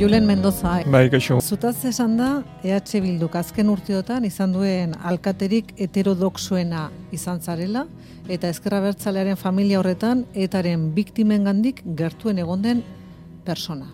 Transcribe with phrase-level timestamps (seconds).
[0.00, 0.78] Julen Mendoza.
[0.88, 1.36] Bai, kaixo.
[1.44, 2.28] Zutaz esan da,
[2.64, 7.82] EH Bilduk azken urteotan izan duen alkaterik heterodoxoena izan zarela,
[8.24, 12.80] eta ezkerra bertzalearen familia horretan, etaren biktimen gandik gertuen egonden
[13.44, 13.90] persona.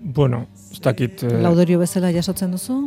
[0.00, 1.26] Bueno, ez dakit...
[1.28, 1.42] Eh...
[1.44, 2.78] Laudorio bezala jasotzen duzu?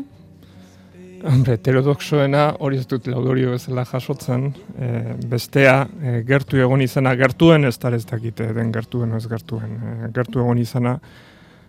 [1.26, 4.90] Hombre, heterodoxoena hori ez dut laudorio bezala jasotzen, e,
[5.32, 10.12] bestea e, gertu egon izana, gertuen ez da ez dakit den gertuen ez gertuen, e,
[10.16, 11.00] gertu egon izana,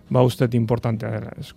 [0.09, 1.53] ba ustet importantea dela, ez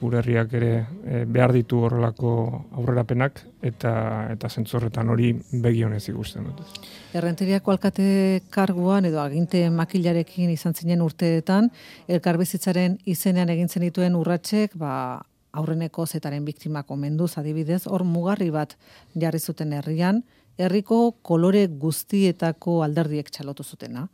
[0.54, 6.80] ere e, behar ditu horrelako aurrerapenak eta eta zentzorretan hori begionez ikusten dut.
[7.14, 11.70] Errenteriako alkate karguan edo aginte makilarekin izan zinen urteetan,
[12.08, 18.76] elkarbizitzaren izenean egintzen dituen urratsek, ba, aurreneko zetaren biktimako menduz adibidez, hor mugarri bat
[19.16, 20.24] jarri zuten herrian,
[20.58, 24.08] herriko kolore guztietako alderdiek txalotu zutena.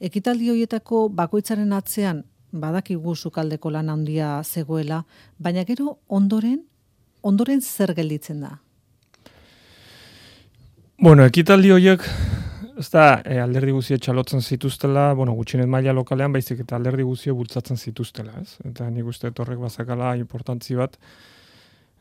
[0.00, 5.04] Ekitaldi horietako bakoitzaren atzean badakigu sukaldeko lan handia zegoela,
[5.38, 6.60] baina gero ondoren,
[7.22, 8.58] ondoren zer gelditzen da?
[11.00, 12.04] Bueno, ekitaldi horiek
[12.78, 17.34] ez da, e, alderdi guzia txalotzen zituztela, bueno, gutxinet maila lokalean, baizik eta alderdi guzia
[17.36, 18.58] bultzatzen zituztela, ez?
[18.66, 20.98] Eta nik uste horrek bazakala importantzi bat,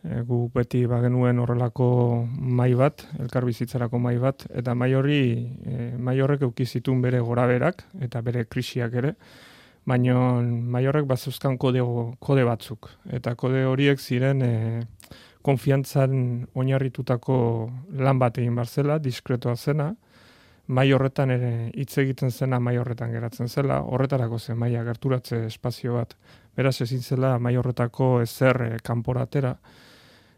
[0.04, 1.88] e, gu beti bagenuen horrelako
[2.34, 5.24] mai bat, elkar bizitzarako mai bat, eta mai horri,
[5.66, 9.14] e, mai horrek eukizitun bere gora berak, eta bere krisiak ere,
[9.86, 11.84] baina mai horrek bazuzkan kode,
[12.20, 14.82] kode batzuk, eta kode horiek ziren, e,
[15.44, 17.36] konfiantzan oinarritutako
[18.00, 19.92] lan bat egin barzela, diskretoa zena,
[20.68, 25.98] mai horretan ere hitz egiten zena mai horretan geratzen zela, horretarako zen maia gerturatze espazio
[25.98, 26.16] bat.
[26.56, 29.58] Beraz ezin zela mai horretako ezer e, kanporatera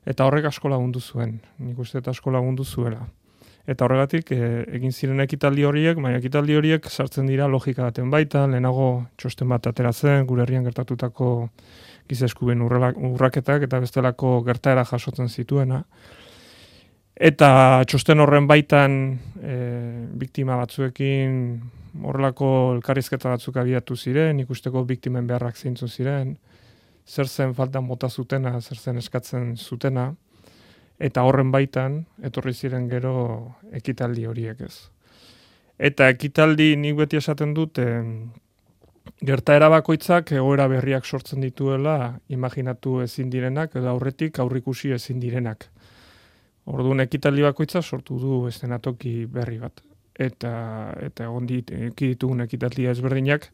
[0.06, 1.40] eta horrek asko lagundu zuen.
[1.60, 3.06] Nik uste eta asko lagundu zuela.
[3.68, 4.40] Eta horregatik e,
[4.78, 9.68] egin ziren ekitaldi horiek, mai ekitaldi horiek sartzen dira logika baten baita, lehenago txosten bat
[9.68, 11.50] ateratzen, gure herrian gertatutako
[12.10, 15.84] gizeskuben urraketak eta bestelako gertaera jasotzen zituena.
[17.16, 18.96] Eta txosten horren baitan
[19.40, 19.56] e,
[20.20, 21.38] biktima batzuekin
[22.04, 26.34] horrelako elkarrizketa batzuk abiatu ziren, ikusteko biktimen beharrak zeintzu ziren,
[27.08, 30.10] zer zen falta mota zutena, zer zen eskatzen zutena,
[31.00, 34.90] eta horren baitan etorri ziren gero ekitaldi horiek ez.
[35.80, 38.04] Eta ekitaldi nik beti esaten dut, e,
[39.24, 45.70] gerta erabakoitzak egoera berriak sortzen dituela, imaginatu ezin direnak, edo aurretik aurrikusi ezin direnak.
[46.66, 49.84] Orduan ekitaldi bakoitza sortu du estenatoki berri bat.
[50.16, 53.52] Eta eta egon dit ditugun ekitaldia ezberdinak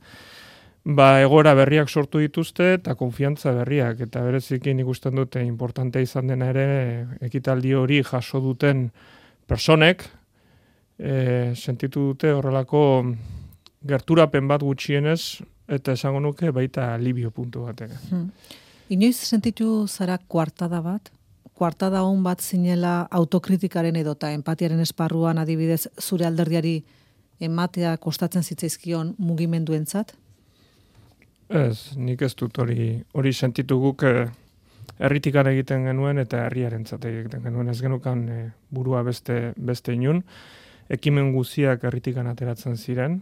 [0.84, 6.50] ba egora berriak sortu dituzte eta konfiantza berriak eta berezikin ikusten dute importante izan dena
[6.50, 8.90] ere ekitaldi hori jaso duten
[9.48, 10.08] personek
[10.98, 12.82] e, sentitu dute horrelako
[13.86, 17.98] gerturapen bat gutxienez eta esango nuke baita alibio puntu bat ere.
[18.10, 18.30] Hmm.
[18.90, 21.12] Inoiz sentitu zara kuartada bat?
[21.62, 26.80] Kuartada hon bat zinela autokritikaren edota empatiaren esparruan adibidez zure alderdiari
[27.46, 30.16] ematea kostatzen zitzaizkion mugimenduentzat?
[31.50, 34.24] Ez, nik ez dut hori, hori sentitu guk eh,
[35.06, 37.70] erritikan egiten genuen eta herriaren egiten genuen.
[37.70, 40.24] Ez genukan eh, burua beste, beste inun.
[40.90, 43.22] Ekimen guziak erritikan ateratzen ziren.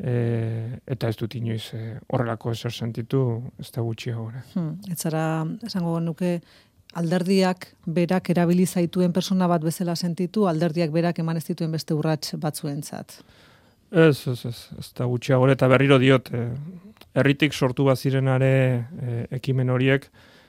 [0.00, 1.74] E, eta ez dut inoiz
[2.08, 3.20] horrelako eser sentitu,
[3.60, 4.40] ez da gutxi gore.
[4.54, 6.38] Hmm, ez zara, esango nuke,
[6.98, 12.34] alderdiak berak erabili zaituen persona bat bezala sentitu, alderdiak berak eman ez dituen beste urrats
[12.40, 13.20] batzuentzat.
[13.90, 16.50] Ez, ez, ez, ez da gutxiago eta berriro diot, eh,
[17.14, 20.06] erritik sortu bazirenare eh, ekimen horiek,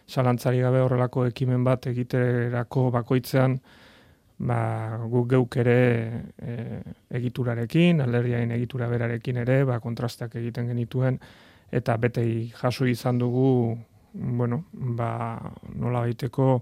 [0.07, 3.59] salantzari gabe horrelako ekimen bat egiterako bakoitzean,
[4.41, 5.77] ba, guk geuk ere
[6.41, 6.81] eh,
[7.21, 11.19] egiturarekin, alderdiain egitura berarekin ere, ba, kontrastak egiten genituen,
[11.71, 13.77] eta betei jaso izan dugu
[14.13, 15.11] bueno, ba,
[15.75, 16.61] nola baiteko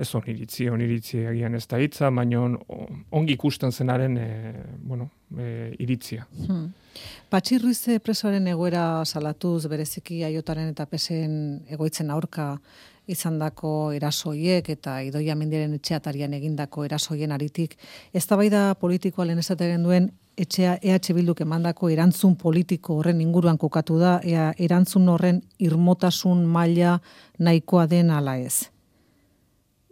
[0.00, 2.42] ez oniritzi, oniritzi egian ez da hitza, baina
[3.16, 4.28] ongi ikusten zenaren e,
[4.80, 6.26] bueno, e, iritzia.
[6.46, 6.70] Hmm.
[7.30, 11.34] Patxi Ruize presoaren egoera salatuz bereziki aiotaren eta pesen
[11.68, 12.54] egoitzen aurka
[13.06, 17.76] izandako erasoiek eta idoia mendiren etxeatarian egindako erasoien aritik,
[18.12, 23.98] ez da politikoa lehen esateren duen etxea EH Bilduk emandako erantzun politiko horren inguruan kokatu
[23.98, 27.00] da, ea erantzun horren irmotasun maila
[27.38, 28.70] nahikoa den ala ez.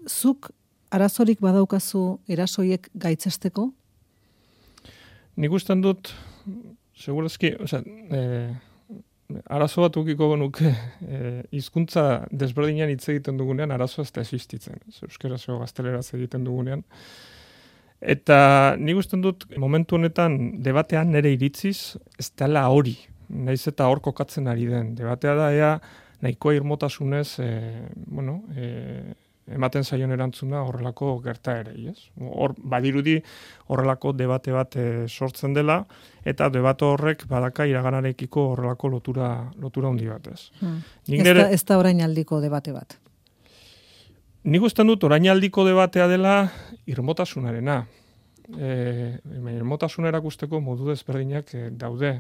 [0.09, 0.51] Zuk
[0.91, 3.69] arazorik badaukazu erasoiek gaitzesteko?
[5.37, 6.15] Nik usten dut,
[6.97, 8.49] segurazki, oza, e,
[9.47, 10.73] arazo bat ukiko genuke,
[11.13, 14.81] e, izkuntza desberdinean hitz egiten dugunean, arazo ez da existitzen.
[15.03, 16.85] Euskera zego gazteleraz egiten dugunean.
[17.99, 22.95] Eta nik usten dut momentu honetan debatean nere iritziz ez dela hori
[23.29, 24.95] naiz eta hor kokatzen ari den.
[24.99, 25.73] Debatea da, ea,
[26.25, 27.49] nahikoa irmotasunez, e,
[28.07, 29.15] bueno, e,
[29.55, 32.09] ematen zaion erantzuna horrelako gerta ere, ez?
[32.21, 33.17] Hor, badirudi
[33.73, 35.81] horrelako debate bat e, sortzen dela,
[36.29, 39.31] eta debate horrek badaka iraganarekiko horrelako lotura,
[39.61, 40.51] lotura handi bat, ez?
[40.61, 40.81] Hmm.
[41.09, 42.99] Ez, da, ez da orain aldiko debate bat.
[44.49, 46.37] Nik usten dut, orain aldiko debatea dela
[46.89, 47.83] irmotasunarena.
[48.49, 49.19] E,
[49.59, 52.15] irmotasun erakusteko modu desberdinak e, daude.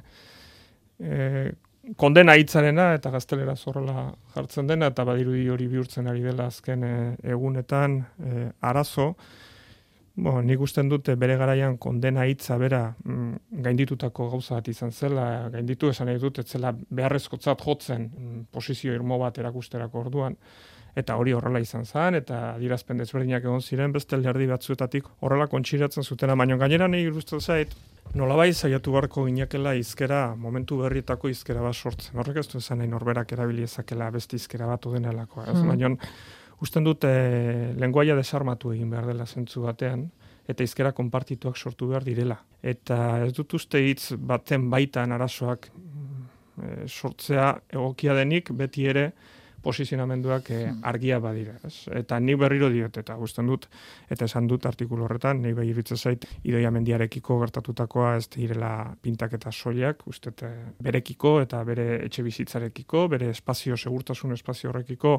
[0.98, 1.52] E,
[1.96, 6.94] kondena hitzarena eta gaztelera zorrela jartzen dena eta badirudi hori bihurtzen ari dela azken e,
[7.34, 9.14] egunetan e, arazo.
[10.18, 15.48] Bo, nik usten dute bere garaian kondena hitza bera mm, gainditutako gauza bat izan zela,
[15.52, 20.34] gainditu esan nahi dut, etzela beharrezkotzat jotzen mm, posizio irmo bat erakusterako orduan
[20.98, 26.02] eta hori horrela izan zen, eta dirazpen desberdinak egon ziren, beste alderdi batzuetatik horrela kontxiratzen
[26.02, 27.74] zutena, baina gainera nahi iruztu zait,
[28.18, 32.18] nolabai zaiatu barko ginekela izkera, momentu berrietako izkera bat sortzen.
[32.18, 35.44] Horrek ez du esan nahi norberak erabili ezakela beste izkera bat udenelako.
[35.44, 35.58] Ez?
[35.60, 35.72] Mm.
[35.74, 36.10] Baina,
[36.64, 37.10] usten dute
[37.78, 40.08] lenguaia desarmatu egin behar dela zentzu batean,
[40.48, 42.38] eta izkera konpartituak sortu behar direla.
[42.62, 49.10] Eta ez dut uste hitz baten baitan arazoak e, sortzea egokia denik, beti ere,
[49.62, 50.80] posizionamenduak eh, hmm.
[50.90, 51.56] argia badira.
[51.66, 51.88] Ez?
[52.00, 53.68] Eta ni berriro diot, eta guztan dut,
[54.10, 58.72] eta esan dut artikulu horretan, nahi bai iritza zait, idoia mendiarekiko gertatutakoa ez direla
[59.02, 60.34] pintak eta soiak, uste
[60.82, 65.18] berekiko eta bere etxe bizitzarekiko, bere espazio, segurtasun espazio horrekiko,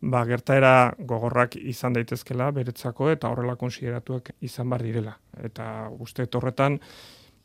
[0.00, 5.16] ba, gertaera gogorrak izan daitezkela beretzako eta horrela konsideratuak izan bar direla.
[5.44, 6.78] Eta uste horretan,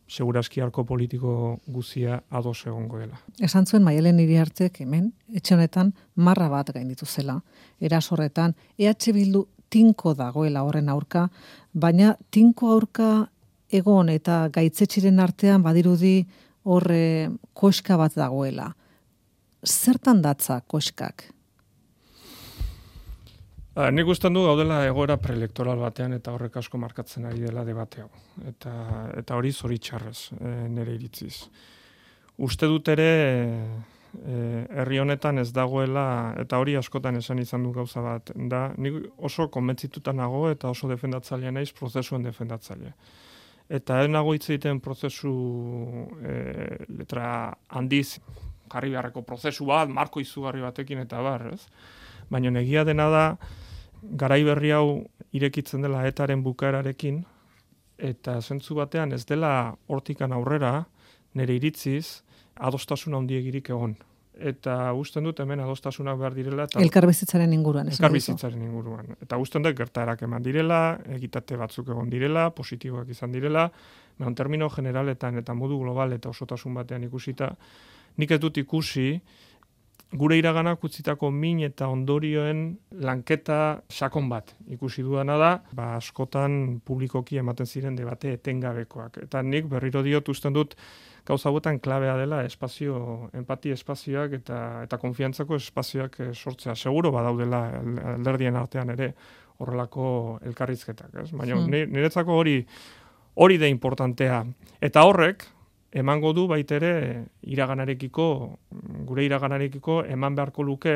[0.07, 3.17] segurazki arko politiko guzia ados egongo dela.
[3.41, 7.39] Esan zuen Maialen Iriartek hemen etxe honetan marra bat gainditu zela.
[7.81, 11.27] Erasorretan EH Bildu tinko dagoela horren aurka,
[11.73, 13.27] baina tinko aurka
[13.73, 16.25] egon eta gaitzetxiren artean badirudi
[16.65, 18.71] horre koska bat dagoela.
[19.65, 21.31] Zertan datza koskak?
[23.75, 28.05] Ba, nik ustean du gaudela egoera preelektoral batean eta horrek asko markatzen ari dela debate
[28.05, 28.21] hau.
[28.47, 28.71] Eta,
[29.19, 31.49] eta hori zoritxarrez e, nire iritziz.
[32.47, 33.07] Uste dut ere
[34.15, 34.37] e,
[34.79, 36.05] herri honetan ez dagoela,
[36.39, 40.87] eta hori askotan esan izan du gauza bat, da nik oso konbentzituta nago eta oso
[40.87, 42.93] defendatzailea naiz prozesuen defendatzaile.
[43.67, 45.35] Eta ez nago hitz egiten prozesu
[46.23, 46.39] e,
[46.95, 47.27] letra
[47.67, 48.21] handiz,
[48.71, 51.65] jarri beharreko prozesu bat, marko izugarri batekin eta bar, ez?
[52.31, 53.27] Baina negia dena da,
[54.11, 55.05] garai berri hau
[55.35, 57.23] irekitzen dela etaren bukaerarekin,
[57.97, 60.85] eta zentzu batean ez dela hortikan aurrera,
[61.35, 62.21] nire iritziz,
[62.55, 63.95] adostasun handiegirik egon.
[64.35, 66.65] Eta usten dut hemen adostasunak behar direla.
[66.67, 67.87] Eta elkarbizitzaren inguruan.
[67.93, 69.15] Elkarbizitzaren inguruan.
[69.23, 73.69] Eta usten dut gertarak eman direla, egitate batzuk egon direla, positiboak izan direla,
[74.19, 77.53] mehan termino generaletan eta modu global eta osotasun batean ikusita,
[78.17, 79.13] nik ez dut ikusi,
[80.13, 87.39] gure iraganak utzitako min eta ondorioen lanketa sakon bat ikusi dudana da, ba askotan publikoki
[87.41, 89.19] ematen ziren debate etengabekoak.
[89.25, 90.75] Eta nik berriro diot usten dut
[91.25, 96.75] gauza hauetan klabea dela espazio, empati espazioak eta eta konfiantzako espazioak eh, sortzea.
[96.75, 97.63] Seguro badaudela
[98.15, 99.13] alderdien artean ere
[99.57, 101.31] horrelako elkarrizketak, ez?
[101.31, 101.91] Baina hmm.
[101.91, 102.59] niretzako hori
[103.35, 104.43] hori da importantea.
[104.83, 105.43] Eta horrek,
[105.95, 108.27] emango du baitere iraganarekiko,
[109.07, 110.95] gure iraganarekiko eman beharko luke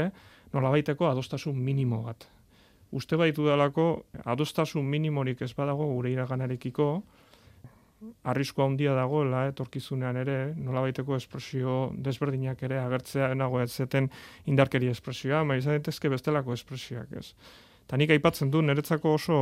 [0.53, 2.27] nola baiteko adostasun minimo bat.
[2.91, 3.87] Uste baitu dalako
[4.25, 6.89] adostasun minimorik ez badago gure iraganarekiko,
[8.31, 14.09] arriskoa handia dagoela etorkizunean ere, nola baiteko espresio desberdinak ere agertzea nago ez zeten
[14.51, 17.33] indarkeri espresioa, ma izan bestelako espresioak ez.
[17.87, 19.39] Ta nik aipatzen du, niretzako oso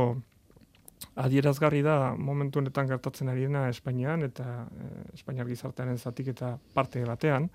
[1.18, 7.04] adierazgarri da momentu honetan gertatzen ari dena Espainian eta e, Espainiar gizartearen zatik eta parte
[7.04, 7.48] batean.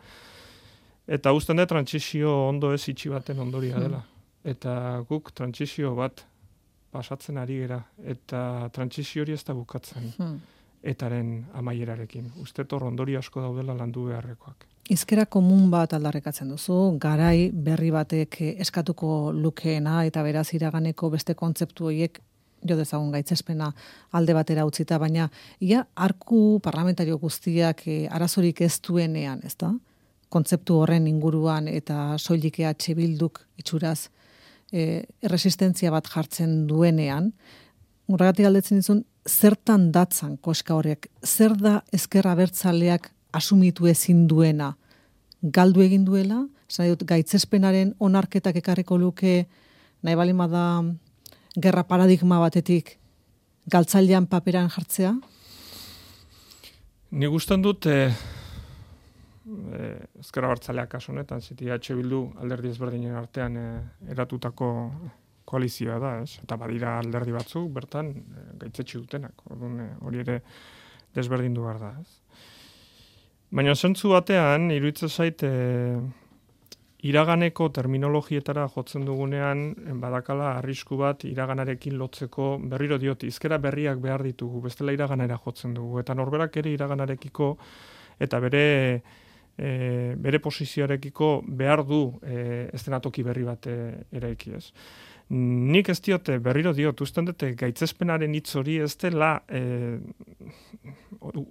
[1.08, 4.00] Eta usten da trantsizio ondo ez itxi baten ondoria dela.
[4.00, 4.52] Hmm.
[4.54, 4.76] Eta
[5.10, 6.26] guk trantsizio bat
[6.92, 10.12] pasatzen ari gera eta trantsizio hori ez da bukatzen.
[10.18, 10.42] Hmm.
[10.84, 12.32] Etaren amaierarekin.
[12.44, 14.68] Uste tor ondori asko daudela landu beharrekoak.
[14.92, 18.36] Izkera komun bat aldarrekatzen duzu, garai berri batek
[18.66, 22.20] eskatuko lukeena eta beraz iraganeko beste kontzeptu horiek
[22.70, 23.72] jo dezagun gaitzespena
[24.12, 25.30] alde batera utzita, baina
[25.60, 29.74] ia arku parlamentario guztiak e, arazorik ez duenean, ez da?
[30.30, 34.10] Kontzeptu horren inguruan eta soilik EH Bilduk itxuraz
[34.72, 37.34] e, erresistentzia bat jartzen duenean,
[38.12, 44.74] Horregatik aldetzen dizun, zertan datzan koska horrek, zer da ezkerra bertzaleak asumitu ezin duena,
[45.42, 49.46] galdu egin duela, zan dut, gaitzespenaren onarketak ekarriko luke,
[50.04, 50.84] nahi bali da
[51.56, 52.98] gerra paradigma batetik
[53.70, 55.14] galtzailean paperan jartzea?
[57.14, 58.10] Ni gustan dut eh,
[59.46, 63.68] e, ezkera bartzaleak kaso honetan, ziti H bildu alderdi ezberdinen artean e,
[64.16, 64.70] eratutako
[65.46, 66.40] koalizioa da, ez?
[66.44, 70.40] Eta badira alderdi batzuk, bertan, e, gaitzetsi dutenak, orduan e, hori ere
[71.16, 72.42] desberdindu behar da, ez?
[73.54, 76.00] Baina zentzu batean, iruditzen zait, e,
[77.04, 79.64] iraganeko terminologietara jotzen dugunean,
[80.00, 86.00] badakala arrisku bat iraganarekin lotzeko berriro diot, izkera berriak behar ditugu, bestela iraganera jotzen dugu,
[86.00, 87.50] eta norberak ere iraganarekiko,
[88.24, 88.64] eta bere
[89.58, 93.78] e, bere posizioarekiko behar du e, estenatoki berri bat e,
[94.16, 94.70] eraiki ez.
[95.34, 100.00] Nik ez diote, berriro diot, usten dute gaitzespenaren hitz hori ez dela e,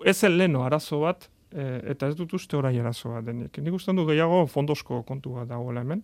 [0.05, 3.59] ez leno arazo bat e, eta ez dut uste orai arazoa denik.
[3.59, 6.03] Nik uste du gehiago fondosko kontua dagoela hemen.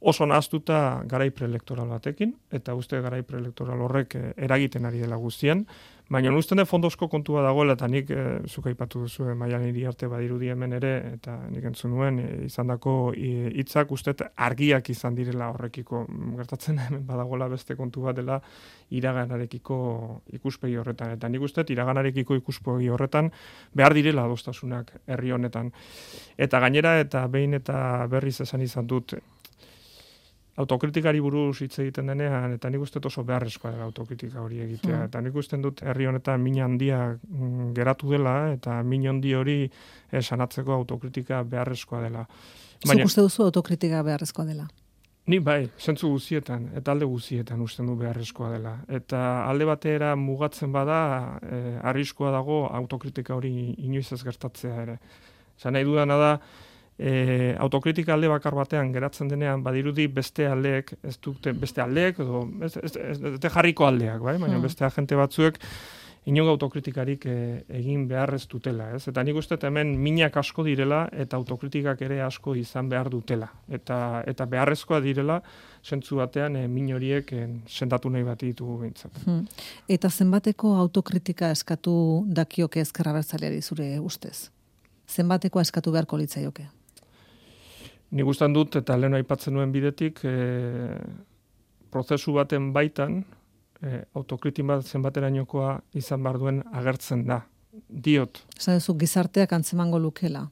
[0.00, 5.64] Oso naztuta garai preelektoral batekin, eta uste garai preelektoral horrek eragiten ari dela guztien,
[6.08, 9.82] Baina usten da fondosko kontua dagoela eta nik e, zuk aipatu duzu e, mailan hiri
[9.90, 15.50] arte badirudi hemen ere eta nik entzun nuen e, izandako hitzak ustet argiak izan direla
[15.52, 16.06] horrekiko.
[16.38, 18.40] Gertatzen hemen badagoela beste kontu bat dela
[18.88, 19.78] iraganarekiko
[20.40, 21.12] ikuspegi horretan.
[21.18, 23.28] Eta nik ustet iraganarekiko ikuspegi horretan
[23.76, 25.74] behar direla adostasunak herri honetan.
[26.38, 29.18] Eta gainera eta behin eta berriz esan izan dut
[30.58, 34.96] autokritikari buruz hitz egiten denean, eta nik uste oso beharrezkoa dela autokritika hori egitea.
[34.96, 35.06] Hmm.
[35.10, 39.60] Eta nik uste dut herri honetan min handia mm, geratu dela, eta min handi hori
[40.12, 42.26] esanatzeko autokritika beharrezkoa dela.
[42.86, 44.68] Baina, Zuk uste duzu autokritika beharrezkoa dela?
[45.28, 48.78] Ni bai, zentzu guzietan, eta alde guzietan uste du beharrezkoa dela.
[48.88, 51.00] Eta alde batera mugatzen bada,
[51.42, 54.96] eh, arriskoa dago autokritika hori inoiz ez gertatzea ere.
[55.60, 56.32] Zan nahi dudana da,
[56.98, 62.42] e, autokritika alde bakar batean geratzen denean badirudi beste aldeek ez dute beste aldeek edo
[62.66, 64.66] ez, ez, ez, ez jarriko aldeak bai baina hmm.
[64.66, 65.62] beste agente batzuek
[66.28, 67.36] inongo autokritikarik e,
[67.78, 69.06] egin beharrez dutela, ez?
[69.08, 73.48] Eta nik uste hemen minak asko direla eta autokritikak ere asko izan behar dutela.
[73.72, 75.38] Eta, eta beharrezkoa direla,
[75.82, 79.22] sentzu batean, e, min horiek e, sendatu nahi bat ditugu bintzat.
[79.24, 79.46] Hmm.
[79.88, 81.94] Eta zenbateko autokritika eskatu
[82.28, 84.50] dakioke ezkerra bertzaleari zure ustez?
[85.08, 86.68] Zenbateko eskatu beharko litzaioke?
[88.10, 90.34] Ni gustan dut eta lehen aipatzen nuen bidetik e,
[91.92, 93.20] prozesu baten baitan
[93.82, 97.42] e, autokritin bat zenbaterainokoa izan bar duen agertzen da.
[97.88, 98.40] Diot.
[98.56, 100.46] Esan duzu gizarteak antzemango lukela.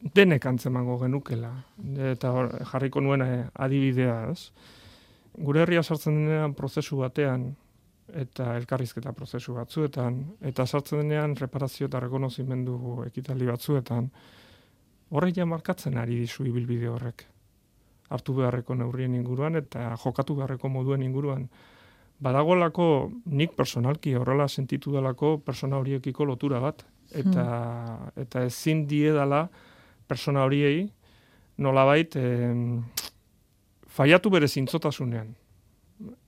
[0.00, 1.52] Denek antzemango genukela.
[2.10, 2.32] Eta
[2.72, 4.48] jarriko nuen eh, adibidea, ez?
[5.36, 7.50] Gure herria sartzen denean prozesu batean
[8.16, 10.16] eta elkarrizketa prozesu batzuetan
[10.50, 14.08] eta sartzen denean reparazio eta rekonozimendu ekitaldi batzuetan
[15.10, 17.26] horrek ja markatzen ari dizu ibilbide horrek.
[18.10, 21.48] Hartu beharreko neurrien inguruan eta jokatu beharreko moduen inguruan.
[22.20, 22.86] Badagolako
[23.32, 26.84] nik personalki horrela sentitu dalako persona horiekiko lotura bat.
[27.10, 28.22] Eta, hmm.
[28.22, 29.48] eta ezin diedala
[30.06, 30.84] persona horiei
[31.58, 32.54] nolabait eh,
[33.90, 35.34] faiatu bere zintzotasunean.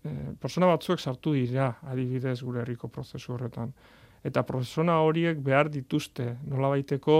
[0.04, 3.72] Eh, persona batzuek sartu dira adibidez gure herriko prozesu horretan.
[4.22, 7.16] Eta persona horiek behar dituzte nolabaiteko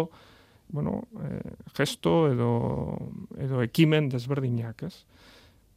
[0.69, 1.41] bueno, e,
[1.77, 2.53] gesto edo,
[3.39, 5.05] edo ekimen desberdinak, ez?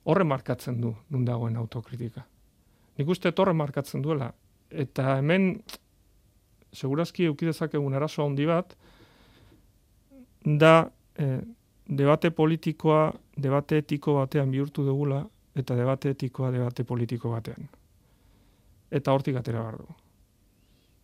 [0.06, 2.26] Horre markatzen du, nun dagoen autokritika.
[2.96, 4.30] Nik uste torre markatzen duela.
[4.70, 5.56] Eta hemen,
[6.76, 8.76] segurazki eukidezak egun arazo handi bat,
[10.46, 10.86] da
[11.18, 11.40] e,
[11.86, 15.24] debate politikoa, debate etiko batean bihurtu dugula,
[15.56, 17.68] eta debate etikoa debate politiko batean.
[18.92, 19.88] Eta hortik atera behar du.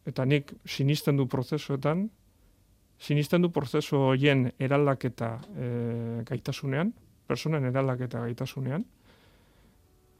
[0.07, 2.09] Eta nik sinisten du prozesuetan,
[3.01, 5.67] sinisten du prozesu hoien eraldaketa e,
[6.27, 6.93] gaitasunean,
[7.27, 8.85] personen eraldaketa gaitasunean,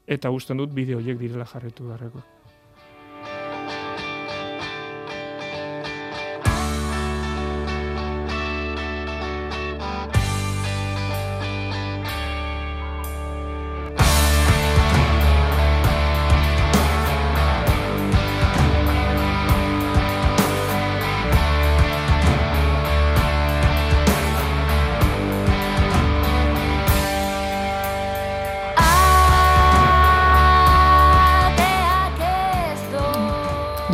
[0.07, 2.23] eta usten dut bideo horiek direla jarretu darreko.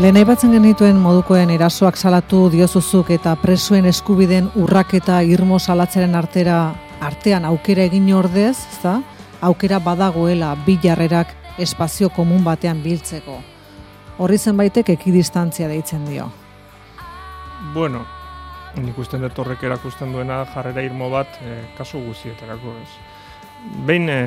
[0.07, 6.59] Lehen aipatzen genituen modukoen erasoak salatu diozuzuk eta presuen eskubiden urraketa irmo salatzeren artera
[7.03, 9.01] artean aukera egin ordez, za?
[9.49, 13.35] aukera badagoela bi jarrerak espazio komun batean biltzeko.
[14.23, 16.31] Horri zenbaitek ekidistantzia deitzen dio.
[17.73, 18.05] Bueno,
[18.79, 22.91] nik usten dut horrek erakusten duena jarrera irmo bat e, kasu guzietarako ez.
[23.83, 24.21] Behin e,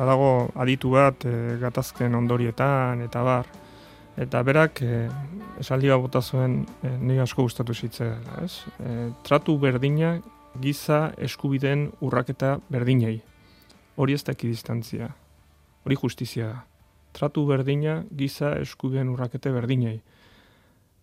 [0.00, 3.58] badago aditu bat e, gatazken ondorietan eta bar,
[4.18, 5.08] Eta berak, e,
[5.62, 8.64] esaldi bat bota zuen, e, ni asko gustatu zitzen, ez?
[8.82, 10.16] E, tratu berdina
[10.60, 13.20] giza eskubideen urraketa berdinei.
[13.96, 15.10] Hori ez da ekidistantzia.
[15.84, 16.64] Hori justizia da.
[17.12, 20.00] Tratu berdina giza eskubideen urrakete berdinei.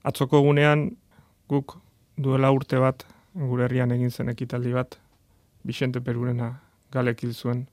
[0.03, 0.89] Atzoko egunean
[1.49, 1.77] guk
[2.17, 4.97] duela urte bat, gure herrian egin zen ekitaldi bat,
[5.63, 6.61] Vicente Perurena
[6.91, 7.67] galek zuen,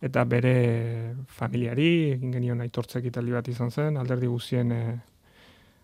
[0.00, 4.82] eta bere familiari, egin genion aitortzek italdi bat izan zen, alderdi guzien e,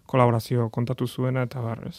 [0.06, 1.96] kolaborazio kontatu zuena eta barrez.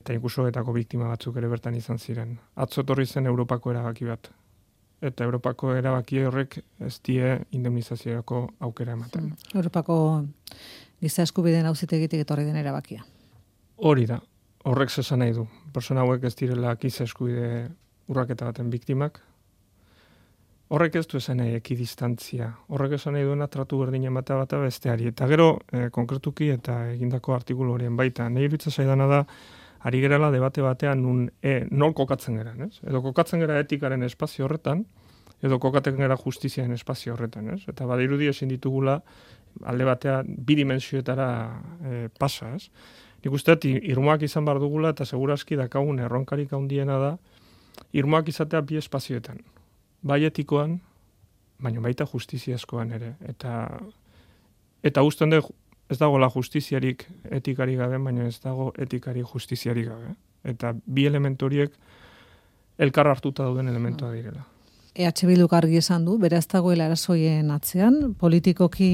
[0.00, 2.36] Eta inkusoetako biktima batzuk ere bertan izan ziren.
[2.56, 4.30] Atzo etorri zen Europako erabaki bat.
[5.02, 9.30] Eta Europako erabaki horrek ez die indemnizaziorako aukera ematen.
[9.30, 9.58] Hmm.
[9.58, 9.98] Europako
[11.02, 13.04] giza eskubideen auzitegitik etorri den erabakia.
[13.76, 14.20] Hori da.
[14.66, 15.46] Horrek zesan nahi du.
[15.74, 17.68] Persona hauek ez direla giza eskubide
[18.08, 19.20] urraketa baten biktimak,
[20.68, 22.50] Horrek ez du esan nahi ekidistantzia.
[22.68, 25.06] Horrek esan nahi duena tratu berdin ematea bat besteari.
[25.08, 29.22] Eta gero, e, konkretuki eta egindako artikulu horien baita, nahi iritza zaidana da,
[29.88, 32.82] ari gerala debate batean nun, e, nol kokatzen gara, ez?
[32.84, 34.84] Edo kokatzen gara etikaren espazio horretan,
[35.40, 37.62] edo kokatzen gara justiziaren espazio horretan, ez?
[37.72, 39.00] Eta badirudi ezin ditugula
[39.64, 41.30] alde batean bi dimensioetara
[41.80, 42.68] e, pasa, ez?
[43.24, 47.14] Nik uste, irmoak izan bar dugula eta segurazki dakagun erronkarik handiena da,
[47.96, 49.40] irmoak izatea bi espazioetan
[50.08, 50.78] bai etikoan,
[51.62, 53.14] baina baita justiziazkoan ere.
[53.28, 53.54] Eta,
[54.84, 55.50] eta usten dut,
[55.88, 57.06] ez dago la justiziarik
[57.38, 60.14] etikari gabe, baina ez dago etikari justiziari gabe.
[60.48, 61.74] Eta bi elementoriek
[62.78, 64.44] elkar hartuta dauden elementoa direla.
[64.98, 68.90] EH Bilduk argi esan du, bere ez dagoela erasoien atzean, politikoki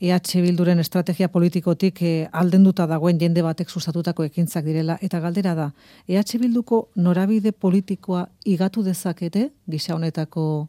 [0.00, 5.70] EH Bilduren estrategia politikotik eh, aldenduta dagoen jende batek sustatutako ekintzak direla, eta galdera da,
[6.08, 10.68] EH Bilduko norabide politikoa igatu dezakete gisa honetako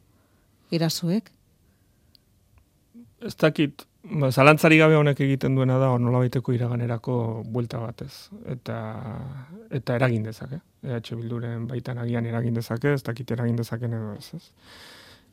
[0.72, 1.28] erasoek?
[3.20, 8.78] Ez dakit, ba, zalantzari gabe honek egiten duena da, nola baiteko iraganerako buelta batez, eta,
[9.70, 10.62] eta eragin dezake.
[10.86, 14.30] EH Bilduren baitan agian eragin dezake, ez dakit eragin dezaken edo ez.
[14.40, 14.48] ez.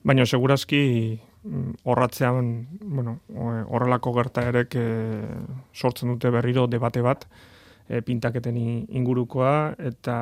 [0.03, 1.34] Baina segurazki mm,
[1.83, 3.19] horratzean, bueno,
[3.67, 4.65] horrelako gerta ere
[5.73, 7.27] sortzen dute berriro debate bat
[7.87, 10.17] e, pintaketen ingurukoa eta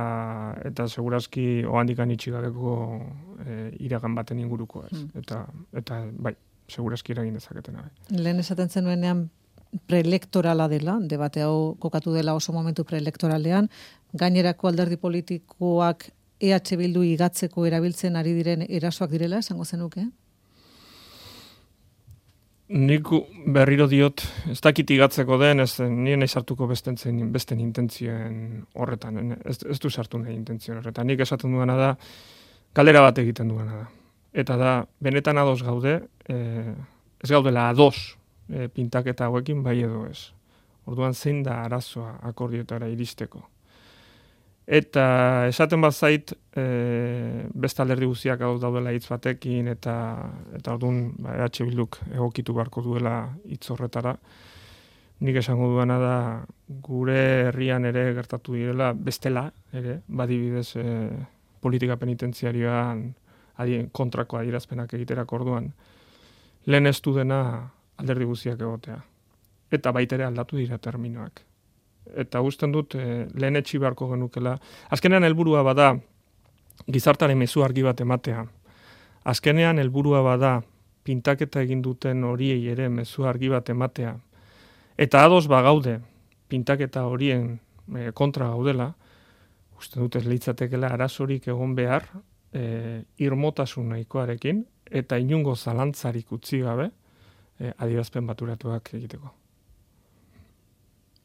[0.68, 2.74] eta segurazki ohandikan itxi gabeko
[3.46, 4.98] e, iragan baten ingurukoa, ez.
[4.98, 5.22] Hmm.
[5.24, 5.46] Eta
[5.84, 6.36] eta bai,
[6.68, 8.20] segurazki eragin dezaketena bai.
[8.20, 9.30] Lehen esaten zenuenean
[9.90, 13.70] preelektorala dela, debate hau kokatu dela oso momentu preelektoralean,
[14.14, 16.10] gainerako alderdi politikoak
[16.44, 20.06] EH Bildu igatzeko erabiltzen ari diren erasoak direla, esango zenuke?
[22.72, 23.10] Nik
[23.52, 29.58] berriro diot, ez dakit igatzeko den, ez nien nahi sartuko bestentzen, besten intentzioen horretan, ez,
[29.68, 31.10] ez du sartu nahi intentzioen horretan.
[31.12, 31.90] Nik esaten duena da,
[32.74, 33.88] kaldera bat egiten duena da.
[34.34, 34.72] Eta da,
[35.04, 36.38] benetan ados gaude, e,
[37.20, 38.16] ez gaudela ados
[38.48, 40.32] e, pintaketa hauekin, bai edo ez.
[40.88, 43.44] Orduan zein da arazoa akordiotara iristeko.
[44.66, 46.64] Eta esaten bat zait, e,
[47.54, 49.96] beste alderdi guztiak hau daudela hitz batekin, eta
[50.56, 54.16] eta orduan ba, EH Bilduk egokitu beharko duela hitz horretara.
[55.20, 56.16] Nik esango duena da,
[56.68, 60.88] gure herrian ere gertatu direla, bestela, ere, badibidez e,
[61.62, 63.10] politika penitenziarioan
[63.58, 65.74] adien, kontrako adierazpenak egiterak orduan,
[66.66, 69.02] lehen ez dena alderdi guztiak egotea.
[69.72, 71.44] Eta baitere aldatu dira terminoak
[72.16, 74.58] eta gusten dut e, lehen etxi beharko genukela.
[74.90, 75.94] Azkenean helburua bada
[76.88, 78.46] gizartaren mezu argi bat ematea.
[79.24, 80.62] Azkenean helburua bada
[81.04, 84.16] pintaketa egin duten horiei ere mezu argi bat ematea.
[84.98, 86.00] Eta ados ba gaude
[86.48, 87.60] pintaketa horien
[87.96, 88.94] e, kontra gaudela,
[89.80, 92.06] uste dut ez litzatekela arazorik egon behar
[92.54, 94.66] e, irmotasun nahikoarekin
[95.02, 96.92] eta inungo zalantzarik utzi gabe
[97.60, 99.43] e, adierazpen baturatuak egiteko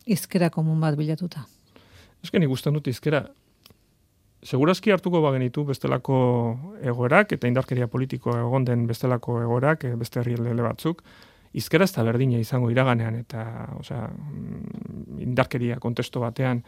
[0.08, 1.44] izkera komun bat bilatuta.
[2.24, 3.22] Ezken ikusten dut izkera.
[4.42, 6.18] Segurazki hartuko bagenitu bestelako
[6.86, 11.02] egoerak eta indarkeria politiko egon den bestelako egoerak, eh, beste herri batzuk,
[11.52, 16.62] izkera ez da berdina izango iraganean eta osea, mm, indarkeria kontesto batean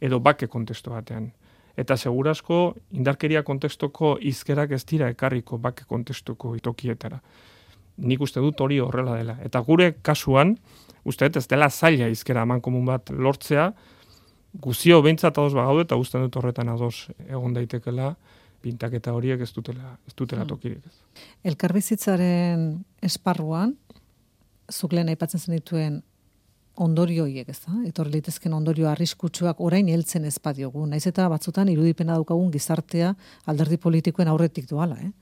[0.00, 1.32] edo bake kontesto batean.
[1.76, 7.20] Eta segurazko indarkeria kontestoko izkerak ez dira ekarriko bake kontestuko itokietara.
[7.98, 9.38] Nik uste dut hori horrela dela.
[9.44, 10.56] Eta gure kasuan,
[11.06, 13.70] uste ez dela zaila izkera eman komun bat lortzea,
[14.62, 18.14] guzio behintzat ados bagaude eta uste dut horretan ados egon daitekela,
[18.64, 20.50] pintaketa horiek ez dutela, ez dutela hmm.
[20.50, 20.86] tokirik.
[20.86, 21.24] Ez.
[21.52, 22.66] Elkarbizitzaren
[23.04, 23.76] esparruan,
[24.72, 26.00] zuk lehen aipatzen zen dituen
[26.82, 27.78] ondorioiek, ez da?
[27.88, 30.84] Etorri litezken ondorio arriskutsuak orain heltzen ez badiogu.
[30.90, 33.14] Naiz eta batzutan irudipena daukagun gizartea
[33.48, 35.12] alderdi politikoen aurretik doala, eh?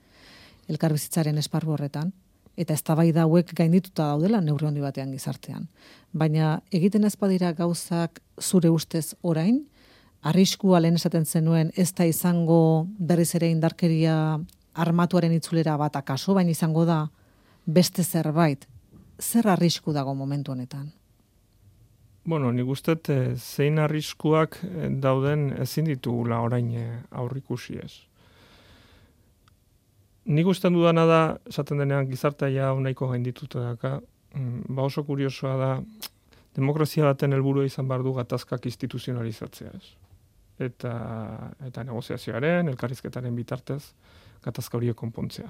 [0.73, 2.11] Elkarbizitzaren esparru horretan.
[2.57, 5.67] Eta eztabaida hauek gaindituta daudela neurri handi batean gizartean.
[6.13, 9.65] Baina egiten ez badira gauzak zure ustez orain,
[10.21, 14.39] arriskua lehen esaten zenuen ez da izango berriz ere indarkeria
[14.73, 17.05] armatuaren itzulera bat akaso, baina izango da
[17.65, 18.67] beste zerbait.
[19.21, 20.91] Zer arrisku dago momentu honetan?
[22.25, 28.01] Bueno, nik uste eh, zein arriskuak eh, dauden ezin ditugula orain eh, aurrikusi ez.
[30.35, 33.99] Nik uste dudana da, esaten denean gizartaia nahiko gaindituta daka,
[34.35, 35.69] mm, ba oso kuriosoa da,
[36.55, 39.85] demokrazia baten helburu izan behar du gatazkak instituzionalizatzea ez.
[40.65, 40.93] Eta,
[41.67, 43.81] eta negoziazioaren, elkarrizketaren bitartez,
[44.43, 45.49] gatazka horiek konpontzea.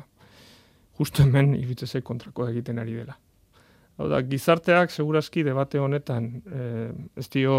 [0.98, 3.18] Justo hemen, ibitzezei kontrako egiten ari dela.
[3.98, 7.56] Hau da, gizarteak segurazki debate honetan eh, ez dio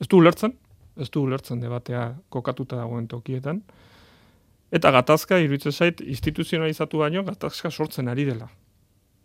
[0.00, 0.52] ez du ulertzen,
[1.00, 3.62] ez du ulertzen debatea kokatuta dagoen tokietan.
[4.72, 8.48] Eta gatazka iruditzen zait instituzionalizatu baino gatazka sortzen ari dela.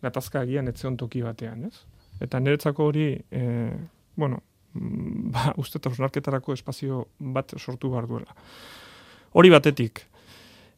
[0.02, 1.84] Gatazka agian etzeon toki batean, ez?
[2.20, 3.70] Eta niretzako hori, e,
[4.16, 4.42] bueno,
[4.74, 8.34] mm, ba, uste eta espazio bat sortu behar duela.
[9.32, 10.06] Hori batetik,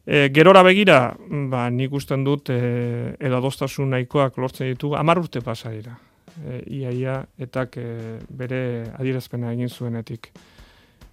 [0.05, 1.13] E, gerora begira,
[1.49, 5.95] ba, nik usten dut e, edo adostasun nahikoak lortzen ditugu, amar urte pasa dira.
[6.43, 8.59] E, ia, ia, eta e, bere
[8.99, 10.33] adierazpena egin zuenetik.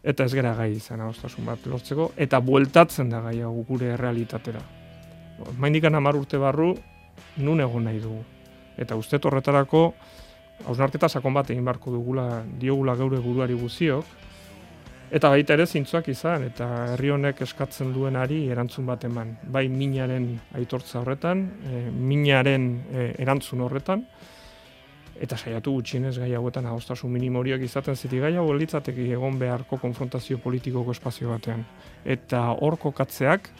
[0.02, 4.62] Eta ez gara gai izan adostasun bat lortzeko, eta bueltatzen da gai hau gure realitatera.
[5.58, 6.74] Maindikan amar urte barru,
[7.36, 8.22] nun egon nahi dugu.
[8.80, 9.82] Eta uste horretarako,
[10.66, 14.18] hausnarketa sakon bat egin barko dugula, diogula geure buruari guziok,
[15.10, 19.32] Eta baita ere zintzuak izan, eta herri honek eskatzen duenari erantzun bat eman.
[19.42, 24.04] Bai minaren aitortza horretan, e, minaren e, erantzun horretan,
[25.20, 30.38] eta saiatu gutxienez gai hauetan agostasun minimoriak izaten ziti gai hau litzateki egon beharko konfrontazio
[30.38, 31.66] politikoko espazio batean.
[32.04, 33.50] Eta hor kokatzeak,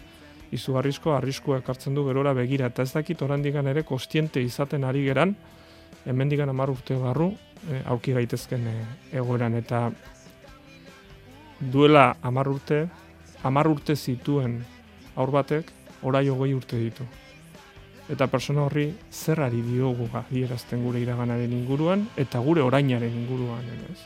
[0.56, 5.36] izugarrizko arriskoa ekartzen du gerora begira, eta ez dakit orandikan ere kostiente izaten ari geran,
[6.08, 7.30] hemendikan amar urte barru,
[7.68, 8.76] e, auki gaitezken e,
[9.20, 9.90] egoeran, eta
[11.60, 12.86] duela amar urte,
[13.44, 14.62] amar urte zituen
[15.16, 15.68] aur batek,
[16.02, 17.04] orai hogei urte ditu.
[18.10, 23.68] Eta persona horri zerrari diogu adierazten gure iraganaren inguruan, eta gure orainaren inguruan.
[23.86, 24.00] Ez?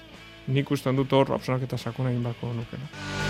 [0.53, 3.24] Nik ustean dut hor, apsonak eta sakona egin bako nukena.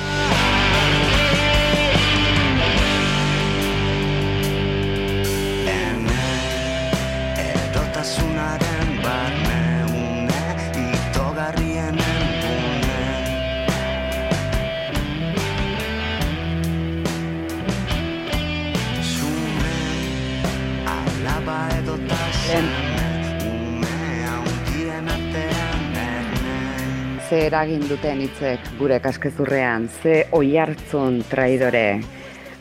[27.35, 31.99] Ze eragin duten hitzek gure kaskezurrean, ze oihartzun traidore.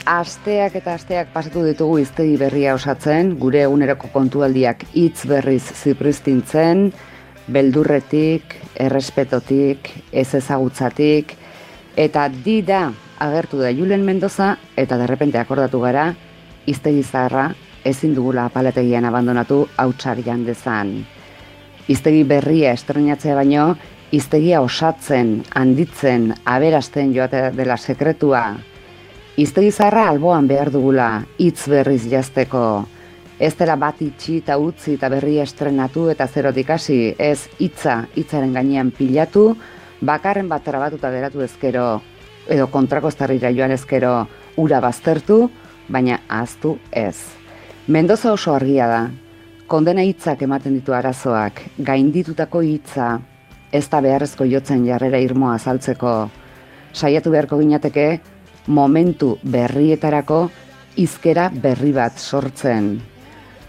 [0.09, 6.87] Asteak eta asteak pasatu ditugu iztegi berria osatzen, gure eguneroko kontualdiak hitz berriz zipristintzen,
[7.53, 8.57] beldurretik,
[8.87, 11.37] errespetotik, ez ezagutzatik,
[11.93, 12.87] eta di da
[13.21, 16.09] agertu da Julen Mendoza, eta derrepente akordatu gara,
[16.65, 17.51] iztegi zaharra
[17.85, 21.03] ezin dugula apaletegian abandonatu hautsar jandezan.
[21.93, 23.75] Iztegi berria estrenatzea baino,
[24.13, 28.43] iztegia osatzen, handitzen, aberasten joate dela sekretua.
[29.41, 32.85] Iztegi zarra alboan behar dugula, hitz berriz jazteko.
[33.41, 38.53] Ez dela bat itxi eta utzi eta berri estrenatu eta zerotik hasi, ez hitza hitzaren
[38.53, 39.55] gainean pilatu,
[40.01, 42.01] bakarren bat trabatuta geratu ezkero,
[42.47, 45.49] edo kontrako joan ezkero, ura baztertu,
[45.89, 47.17] baina aztu ez.
[47.87, 49.09] Mendoza oso argia da,
[49.67, 53.19] kondena hitzak ematen ditu arazoak, gainditutako hitza,
[53.73, 56.13] ez da beharrezko jotzen jarrera irmoa azaltzeko,
[56.93, 58.07] saiatu beharko ginateke
[58.67, 60.43] momentu berrietarako
[61.01, 62.93] izkera berri bat sortzen.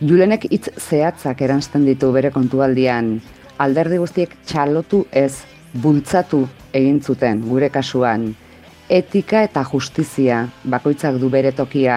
[0.04, 3.14] Julenek hitz zehatzak eransten ditu bere kontualdian,
[3.58, 6.42] alderdi guztiek txalotu ez, bultzatu
[6.76, 8.28] egin zuten gure kasuan.
[8.92, 11.96] Etika eta justizia bakoitzak du bere tokia.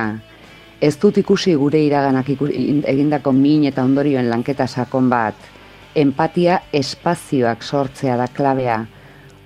[0.79, 5.56] Ez dut ikusi gure iraganak egindako min eta ondorioen lanketa sakon bat
[5.95, 8.77] empatia espazioak sortzea da klabea.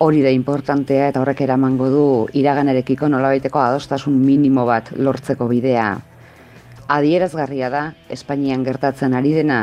[0.02, 5.92] Hori da importantea eta horrek eramango du iraganerekiko nolabaiteko adostasun minimo bat lortzeko bidea.
[6.92, 9.60] Adierazgarria da Espainian gertatzen ari dena,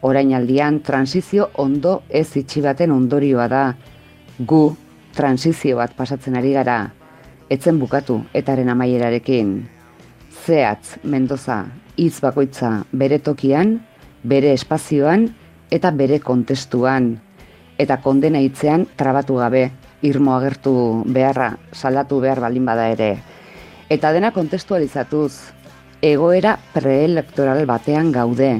[0.00, 3.66] orain aldian transizio ondo ez itxi baten ondorioa da.
[4.38, 4.64] Gu
[5.14, 6.78] transizio bat pasatzen ari gara,
[7.50, 9.54] etzen bukatu etaren amaierarekin.
[10.42, 11.66] Zehatz, Mendoza,
[11.96, 13.76] hitz bakoitza bere tokian,
[14.24, 15.28] bere espazioan,
[15.72, 17.14] eta bere kontestuan
[17.80, 19.64] eta kondena hitzean trabatu gabe
[20.04, 20.74] irmo agertu
[21.06, 23.10] beharra salatu behar balin bada ere
[23.92, 25.32] eta dena kontestualizatuz
[26.02, 28.50] egoera preelektoral batean gaude.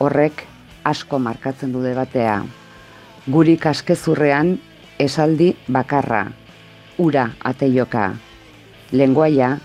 [0.00, 0.44] Horrek
[0.88, 2.40] asko markatzen du debatea.
[3.28, 4.54] Guri kaskezurrean
[4.98, 6.24] esaldi bakarra,
[6.96, 8.12] ura ateioka.
[8.92, 9.56] Lenguaia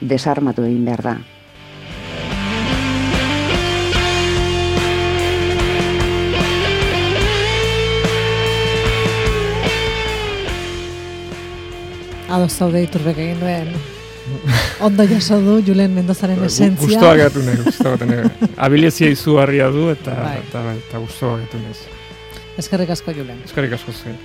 [0.00, 1.16] desarmatu egin behar da.
[12.28, 13.70] Ados zaude iturbek egin duen.
[14.82, 16.88] Ondo jaso du Julen Mendozaren esentzia.
[16.96, 18.30] Gustoa gatu nahi, gustoa gatu nahi.
[18.66, 20.40] Abilizia izugarria du eta, Bai.
[20.42, 21.78] eta, eta, eta gustoa gatu nahi.
[22.58, 23.38] Eskerrik asko Julen.
[23.46, 24.18] Eskerrik asko zen.